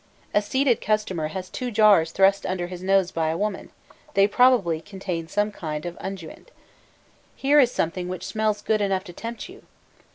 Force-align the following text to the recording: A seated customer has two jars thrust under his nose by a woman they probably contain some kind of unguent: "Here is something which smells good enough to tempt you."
A 0.33 0.41
seated 0.41 0.81
customer 0.81 1.27
has 1.27 1.47
two 1.47 1.69
jars 1.69 2.09
thrust 2.11 2.43
under 2.43 2.65
his 2.65 2.81
nose 2.81 3.11
by 3.11 3.29
a 3.29 3.37
woman 3.37 3.69
they 4.15 4.25
probably 4.25 4.81
contain 4.81 5.27
some 5.27 5.51
kind 5.51 5.85
of 5.85 5.95
unguent: 6.01 6.49
"Here 7.35 7.59
is 7.59 7.71
something 7.71 8.07
which 8.09 8.25
smells 8.25 8.63
good 8.63 8.81
enough 8.81 9.03
to 9.03 9.13
tempt 9.13 9.47
you." 9.47 9.61